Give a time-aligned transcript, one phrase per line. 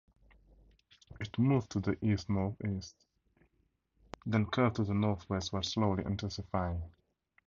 [1.19, 2.95] It moved to the east-northeast
[4.25, 6.81] then curved to the northwest while slowly intensifying.